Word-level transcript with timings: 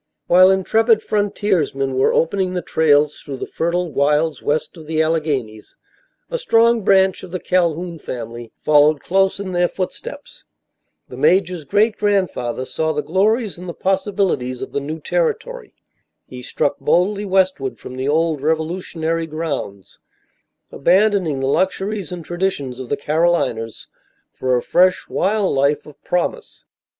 While 0.25 0.49
intrepid 0.49 1.03
frontiersmen 1.03 1.95
were 1.95 2.11
opening 2.11 2.55
the 2.55 2.63
trails 2.63 3.19
through 3.19 3.37
the 3.37 3.45
fertile 3.45 3.91
wilds 3.91 4.41
west 4.41 4.75
of 4.75 4.87
the 4.87 4.99
Alleghanies, 4.99 5.75
a 6.31 6.39
strong 6.39 6.81
branch 6.81 7.21
of 7.21 7.29
the 7.29 7.39
Calhoun 7.39 7.99
family 7.99 8.51
followed 8.65 8.99
close 9.01 9.39
in 9.39 9.51
their 9.51 9.67
footsteps. 9.67 10.43
The 11.07 11.17
major's 11.17 11.65
great 11.65 11.97
grandfather 11.97 12.65
saw 12.65 12.93
the 12.93 13.03
glories 13.03 13.59
and 13.59 13.69
the 13.69 13.75
possibilities 13.75 14.63
of 14.63 14.71
the 14.71 14.79
new 14.79 14.99
territory. 14.99 15.75
He 16.25 16.41
struck 16.41 16.79
boldly 16.79 17.23
westward 17.23 17.77
from 17.77 17.95
the 17.95 18.07
old 18.09 18.41
revolutionary 18.41 19.27
grounds, 19.27 19.99
abandoning 20.71 21.41
the 21.41 21.47
luxuries 21.47 22.11
and 22.11 22.25
traditions 22.25 22.79
of 22.79 22.89
the 22.89 22.97
Carolinas 22.97 23.85
for 24.33 24.57
a 24.57 24.63
fresh, 24.63 25.07
wild 25.07 25.53
life 25.53 25.85
of 25.85 26.03
promise. 26.03 26.65